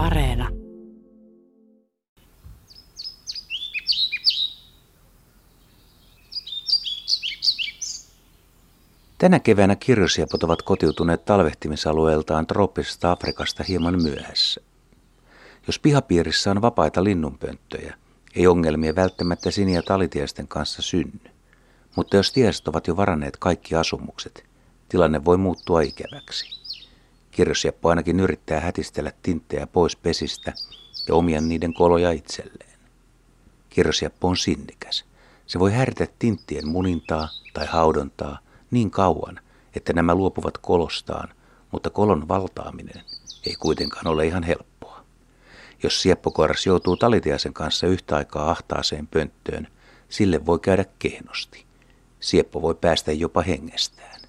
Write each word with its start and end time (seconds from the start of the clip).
Areena. 0.00 0.48
Tänä 9.18 9.40
keväänä 9.40 9.76
kirjosiepot 9.76 10.42
ovat 10.42 10.62
kotiutuneet 10.62 11.24
talvehtimisalueeltaan 11.24 12.46
trooppisesta 12.46 13.10
Afrikasta 13.10 13.64
hieman 13.68 14.02
myöhässä. 14.02 14.60
Jos 15.66 15.78
pihapiirissä 15.78 16.50
on 16.50 16.62
vapaita 16.62 17.04
linnunpönttöjä, 17.04 17.94
ei 18.34 18.46
ongelmia 18.46 18.96
välttämättä 18.96 19.50
siniä 19.50 19.82
talitiaisten 19.82 20.48
kanssa 20.48 20.82
synny. 20.82 21.30
Mutta 21.96 22.16
jos 22.16 22.32
tieset 22.32 22.68
ovat 22.68 22.86
jo 22.86 22.96
varanneet 22.96 23.36
kaikki 23.36 23.74
asumukset, 23.74 24.44
tilanne 24.88 25.24
voi 25.24 25.36
muuttua 25.36 25.80
ikäväksi. 25.80 26.59
Kirjosieppo 27.30 27.88
ainakin 27.88 28.20
yrittää 28.20 28.60
hätistellä 28.60 29.12
tinttejä 29.22 29.66
pois 29.66 29.96
pesistä 29.96 30.52
ja 31.08 31.14
omia 31.14 31.40
niiden 31.40 31.74
koloja 31.74 32.10
itselleen. 32.10 32.78
Kirjosieppo 33.70 34.28
on 34.28 34.36
sinnikäs. 34.36 35.04
Se 35.46 35.58
voi 35.58 35.72
häiritä 35.72 36.06
tinttien 36.18 36.68
munintaa 36.68 37.28
tai 37.54 37.66
haudontaa 37.66 38.38
niin 38.70 38.90
kauan, 38.90 39.40
että 39.76 39.92
nämä 39.92 40.14
luopuvat 40.14 40.58
kolostaan, 40.58 41.28
mutta 41.72 41.90
kolon 41.90 42.28
valtaaminen 42.28 43.04
ei 43.46 43.54
kuitenkaan 43.54 44.06
ole 44.06 44.26
ihan 44.26 44.42
helppoa. 44.42 45.04
Jos 45.82 46.02
sieppokoiras 46.02 46.66
joutuu 46.66 46.96
talitiaisen 46.96 47.54
kanssa 47.54 47.86
yhtä 47.86 48.16
aikaa 48.16 48.50
ahtaaseen 48.50 49.06
pönttöön, 49.06 49.68
sille 50.08 50.46
voi 50.46 50.58
käydä 50.58 50.84
kehnosti. 50.98 51.66
Sieppo 52.20 52.62
voi 52.62 52.74
päästä 52.74 53.12
jopa 53.12 53.42
hengestään. 53.42 54.19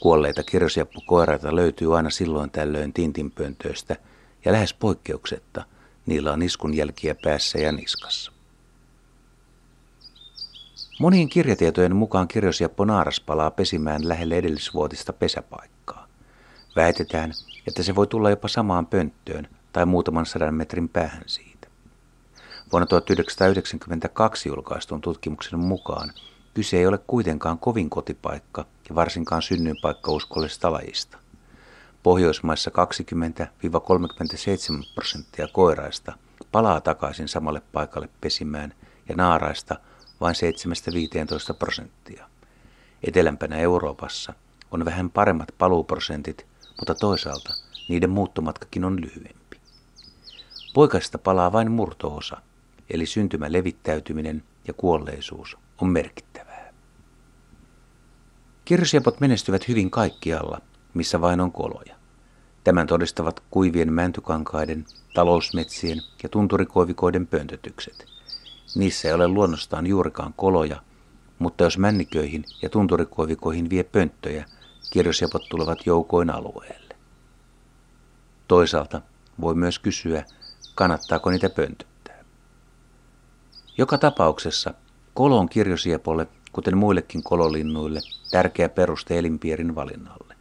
Kuolleita 0.00 0.42
kirjosieppokoiraita 0.42 1.56
löytyy 1.56 1.96
aina 1.96 2.10
silloin 2.10 2.50
tällöin 2.50 2.92
tintinpöntöistä 2.92 3.96
ja 4.44 4.52
lähes 4.52 4.74
poikkeuksetta 4.74 5.64
niillä 6.06 6.32
on 6.32 6.42
iskun 6.42 6.74
jälkiä 6.74 7.14
päässä 7.24 7.58
ja 7.58 7.72
niskassa. 7.72 8.32
Monien 11.00 11.28
kirjatietojen 11.28 11.96
mukaan 11.96 12.28
kirjosieppo 12.28 12.84
naaras 12.84 13.20
palaa 13.20 13.50
pesimään 13.50 14.08
lähelle 14.08 14.36
edellisvuotista 14.36 15.12
pesäpaikkaa. 15.12 16.06
Väitetään, 16.76 17.32
että 17.66 17.82
se 17.82 17.94
voi 17.94 18.06
tulla 18.06 18.30
jopa 18.30 18.48
samaan 18.48 18.86
pönttöön 18.86 19.48
tai 19.72 19.86
muutaman 19.86 20.26
sadan 20.26 20.54
metrin 20.54 20.88
päähän 20.88 21.22
siitä. 21.26 21.68
Vuonna 22.72 22.86
1992 22.86 24.48
julkaistun 24.48 25.00
tutkimuksen 25.00 25.58
mukaan 25.58 26.12
kyse 26.54 26.76
ei 26.76 26.86
ole 26.86 26.98
kuitenkaan 27.06 27.58
kovin 27.58 27.90
kotipaikka 27.90 28.64
ja 28.88 28.94
varsinkaan 28.94 29.42
synnyinpaikka 29.42 30.12
uskollisesta 30.12 30.72
lajista. 30.72 31.18
Pohjoismaissa 32.02 32.70
20-37 32.70 32.72
prosenttia 34.94 35.48
koiraista 35.52 36.12
palaa 36.52 36.80
takaisin 36.80 37.28
samalle 37.28 37.62
paikalle 37.72 38.08
pesimään 38.20 38.74
ja 39.08 39.14
naaraista 39.16 39.76
vain 40.20 40.34
7-15 41.52 41.54
prosenttia. 41.58 42.28
Etelämpänä 43.02 43.56
Euroopassa 43.56 44.32
on 44.70 44.84
vähän 44.84 45.10
paremmat 45.10 45.48
paluuprosentit, 45.58 46.46
mutta 46.78 46.94
toisaalta 46.94 47.54
niiden 47.88 48.10
muuttomatkakin 48.10 48.84
on 48.84 49.00
lyhyempi. 49.00 49.60
Poikaista 50.74 51.18
palaa 51.18 51.52
vain 51.52 51.70
murtoosa, 51.70 52.36
eli 52.90 53.06
syntymä 53.06 53.52
levittäytyminen 53.52 54.42
ja 54.68 54.74
kuolleisuus 54.74 55.56
on 55.80 55.88
merkittävää. 55.88 56.35
Kirsiapot 58.66 59.20
menestyvät 59.20 59.68
hyvin 59.68 59.90
kaikkialla, 59.90 60.60
missä 60.94 61.20
vain 61.20 61.40
on 61.40 61.52
koloja. 61.52 61.96
Tämän 62.64 62.86
todistavat 62.86 63.42
kuivien 63.50 63.92
mäntykankaiden, 63.92 64.84
talousmetsien 65.14 65.98
ja 66.22 66.28
tunturikoivikoiden 66.28 67.26
pöntötykset– 67.26 68.06
Niissä 68.74 69.08
ei 69.08 69.14
ole 69.14 69.28
luonnostaan 69.28 69.86
juurikaan 69.86 70.34
koloja, 70.36 70.82
mutta 71.38 71.64
jos 71.64 71.78
männiköihin 71.78 72.44
ja 72.62 72.68
tunturikoivikoihin 72.68 73.70
vie 73.70 73.84
pönttöjä, 73.84 74.44
kirjosepot 74.90 75.42
tulevat 75.48 75.86
joukoin 75.86 76.30
alueelle. 76.30 76.96
Toisaalta 78.48 79.00
voi 79.40 79.54
myös 79.54 79.78
kysyä, 79.78 80.24
kannattaako 80.74 81.30
niitä 81.30 81.50
pöntöttää. 81.50 82.24
Joka 83.78 83.98
tapauksessa 83.98 84.74
kolo 85.14 85.38
on 85.38 85.48
kirjosiepolle, 85.48 86.26
kuten 86.56 86.76
muillekin 86.76 87.22
kololinnuille, 87.22 88.00
tärkeä 88.30 88.68
peruste 88.68 89.18
elinpiirin 89.18 89.74
valinnalle. 89.74 90.34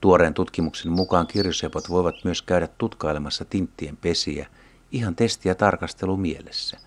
Tuoreen 0.00 0.34
tutkimuksen 0.34 0.92
mukaan 0.92 1.26
kirjosepot 1.26 1.90
voivat 1.90 2.14
myös 2.24 2.42
käydä 2.42 2.68
tutkailemassa 2.78 3.44
tinttien 3.44 3.96
pesiä 3.96 4.46
ihan 4.92 5.16
testiä 5.16 5.54
tarkastelu 5.54 6.16
mielessä 6.16 6.78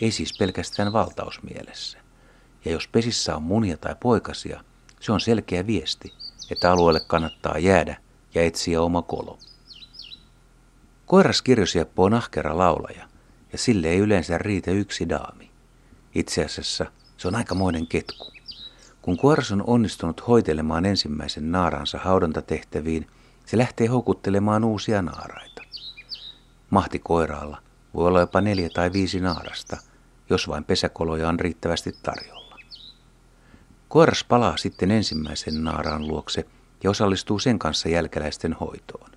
ei 0.00 0.10
siis 0.10 0.38
pelkästään 0.38 0.92
valtausmielessä. 0.92 1.98
Ja 2.64 2.72
jos 2.72 2.88
pesissä 2.88 3.36
on 3.36 3.42
munia 3.42 3.76
tai 3.76 3.94
poikasia, 4.00 4.64
se 5.00 5.12
on 5.12 5.20
selkeä 5.20 5.66
viesti, 5.66 6.12
että 6.50 6.72
alueelle 6.72 7.00
kannattaa 7.06 7.58
jäädä 7.58 7.96
ja 8.34 8.42
etsiä 8.42 8.82
oma 8.82 9.02
kolo. 9.02 9.38
Koiras 11.06 11.42
kirjosieppo 11.42 12.04
on 12.04 12.14
ahkera 12.14 12.58
laulaja, 12.58 13.08
ja 13.52 13.58
sille 13.58 13.88
ei 13.88 13.98
yleensä 13.98 14.38
riitä 14.38 14.70
yksi 14.70 15.08
daami. 15.08 15.50
Itse 16.14 16.44
asiassa 16.44 16.86
se 17.18 17.28
on 17.28 17.34
aikamoinen 17.34 17.86
ketku. 17.86 18.32
Kun 19.02 19.16
koiras 19.16 19.52
on 19.52 19.64
onnistunut 19.66 20.28
hoitelemaan 20.28 20.86
ensimmäisen 20.86 21.52
naaransa 21.52 21.98
haudontatehtäviin, 21.98 23.06
se 23.46 23.58
lähtee 23.58 23.86
houkuttelemaan 23.86 24.64
uusia 24.64 25.02
naaraita. 25.02 25.62
Mahti 26.70 26.98
koiraalla 26.98 27.58
voi 27.94 28.06
olla 28.06 28.20
jopa 28.20 28.40
neljä 28.40 28.68
tai 28.74 28.92
viisi 28.92 29.20
naarasta, 29.20 29.76
jos 30.30 30.48
vain 30.48 30.64
pesäkoloja 30.64 31.28
on 31.28 31.40
riittävästi 31.40 31.92
tarjolla. 32.02 32.56
Koiras 33.88 34.24
palaa 34.24 34.56
sitten 34.56 34.90
ensimmäisen 34.90 35.64
naaraan 35.64 36.08
luokse 36.08 36.46
ja 36.84 36.90
osallistuu 36.90 37.38
sen 37.38 37.58
kanssa 37.58 37.88
jälkeläisten 37.88 38.52
hoitoon. 38.52 39.10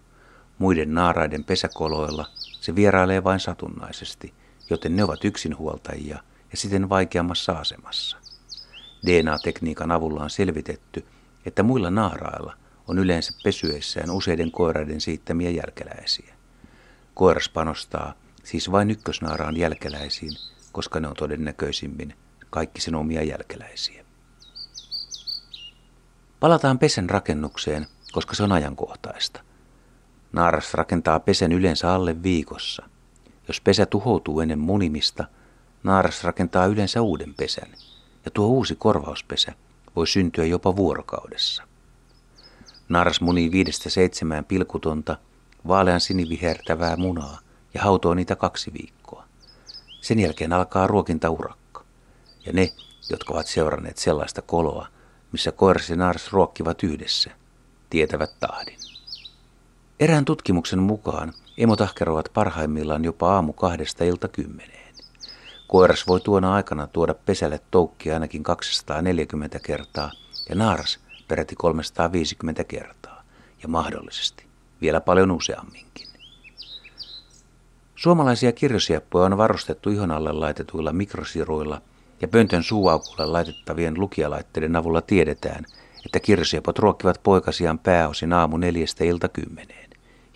Muiden 0.58 0.94
naaraiden 0.94 1.44
pesäkoloilla 1.44 2.26
se 2.62 2.76
vierailee 2.76 3.24
vain 3.24 3.40
satunnaisesti, 3.40 4.34
joten 4.70 4.96
ne 4.96 5.04
ovat 5.04 5.26
yksinhuoltajia 5.26 6.20
ja 6.52 6.58
siten 6.58 6.90
vaikeammassa 6.90 7.52
asemassa. 7.52 8.18
DNA-tekniikan 9.06 9.92
avulla 9.92 10.24
on 10.24 10.30
selvitetty, 10.30 11.06
että 11.46 11.64
muilla 11.64 11.92
naarailla 11.92 12.54
on 12.88 13.00
yleensä 13.00 13.34
pesyessään 13.44 14.12
useiden 14.12 14.52
koiraiden 14.52 15.02
siittämiä 15.02 15.50
jälkeläisiä. 15.50 16.34
Koiras 17.14 17.50
panostaa 17.50 18.14
siis 18.44 18.72
vain 18.72 18.92
ykkösnaaraan 18.92 19.58
jälkeläisiin 19.58 20.32
koska 20.72 21.00
ne 21.00 21.08
on 21.08 21.16
todennäköisimmin 21.16 22.16
kaikki 22.50 22.82
sen 22.82 22.96
omia 22.96 23.24
jälkeläisiä. 23.24 24.06
Palataan 26.40 26.80
pesän 26.80 27.10
rakennukseen, 27.10 27.88
koska 28.12 28.36
se 28.36 28.44
on 28.44 28.52
ajankohtaista. 28.52 29.42
Naaras 30.34 30.74
rakentaa 30.74 31.20
pesän 31.20 31.52
yleensä 31.52 31.94
alle 31.94 32.24
viikossa. 32.24 32.90
Jos 33.48 33.62
pesä 33.62 33.86
tuhoutuu 33.86 34.40
ennen 34.40 34.60
munimista, 34.60 35.26
naaras 35.84 36.24
rakentaa 36.24 36.66
yleensä 36.66 37.02
uuden 37.02 37.34
pesän, 37.34 37.70
ja 38.26 38.32
tuo 38.32 38.48
uusi 38.48 38.76
korvauspesä 38.76 39.54
voi 39.96 40.08
syntyä 40.08 40.46
jopa 40.46 40.76
vuorokaudessa. 40.76 41.64
Naaras 42.90 43.22
munii 43.22 43.52
viidestä 43.52 43.90
seitsemään 43.90 44.46
pilkutonta, 44.46 45.18
vaalean 45.68 46.02
sinivihertävää 46.02 46.98
munaa 46.98 47.40
ja 47.74 47.82
hautoo 47.82 48.14
niitä 48.14 48.36
kaksi 48.36 48.74
viikkoa. 48.74 49.26
Sen 50.02 50.20
jälkeen 50.20 50.54
alkaa 50.54 50.88
ruokintaurakka. 50.88 51.84
Ja 52.46 52.54
ne, 52.54 52.72
jotka 53.10 53.34
ovat 53.34 53.48
seuranneet 53.48 53.98
sellaista 53.98 54.42
koloa, 54.42 54.88
missä 55.32 55.52
koiras 55.52 55.90
ja 55.90 55.96
naaras 55.96 56.32
ruokkivat 56.34 56.84
yhdessä, 56.84 57.32
tietävät 57.90 58.32
tahdin. 58.40 58.78
Erään 60.00 60.26
tutkimuksen 60.26 60.80
mukaan 60.80 61.34
emot 61.58 61.82
ahkeroivat 61.82 62.30
parhaimmillaan 62.34 63.06
jopa 63.06 63.34
aamu 63.34 63.54
kahdesta 63.54 64.04
ilta 64.04 64.28
kymmeneen. 64.28 64.96
Koiras 65.72 66.08
voi 66.08 66.22
tuona 66.22 66.54
aikana 66.54 66.88
tuoda 66.88 67.14
pesälle 67.14 67.60
toukkia 67.72 68.14
ainakin 68.14 68.44
240 68.44 69.60
kertaa 69.60 70.12
ja 70.50 70.56
naaras 70.56 71.00
peräti 71.28 71.56
350 71.56 72.64
kertaa 72.64 73.24
ja 73.64 73.70
mahdollisesti 73.70 74.46
vielä 74.82 75.02
paljon 75.02 75.32
useamminkin. 75.32 76.08
Suomalaisia 77.96 78.52
kirjosieppoja 78.52 79.26
on 79.26 79.38
varustettu 79.38 79.90
ihon 79.90 80.12
alle 80.12 80.32
laitetuilla 80.32 80.94
mikrosiruilla 80.94 81.82
ja 82.22 82.28
pöntön 82.28 82.64
suuaukulle 82.64 83.26
laitettavien 83.26 84.00
lukijalaitteiden 84.00 84.76
avulla 84.76 85.02
tiedetään, 85.02 85.66
että 86.06 86.20
kirjosiepot 86.20 86.80
ruokkivat 86.80 87.24
poikasiaan 87.24 87.80
pääosin 87.80 88.34
aamu 88.34 88.58
neljästä 88.58 89.04
ilta 89.04 89.30
kymmeneen, 89.30 89.90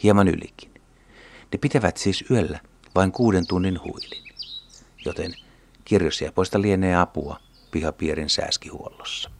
hieman 0.03 0.27
ylikin. 0.27 0.73
Ne 1.51 1.57
pitävät 1.61 1.97
siis 1.97 2.25
yöllä 2.31 2.59
vain 2.95 3.11
kuuden 3.11 3.47
tunnin 3.47 3.79
huilin, 3.83 4.24
joten 5.05 5.33
kirjosiepoista 5.85 6.61
lienee 6.61 6.95
apua 6.95 7.39
pihapiirin 7.71 8.29
sääskihuollossa. 8.29 9.34